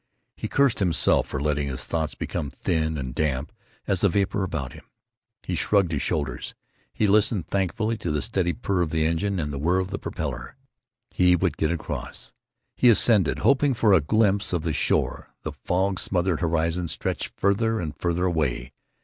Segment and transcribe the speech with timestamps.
[0.35, 3.51] He cursed himself for letting his thoughts become thin and damp
[3.85, 4.83] as the vapor about him.
[5.43, 6.55] He shrugged his shoulders.
[6.91, 9.99] He listened thankfully to the steady purr of the engine and the whir of the
[9.99, 10.55] propeller.
[11.11, 12.33] He would get across!
[12.75, 15.35] He ascended, hoping for a glimpse of the shore.
[15.43, 18.73] The fog smothered horizon stretched farther and farther away.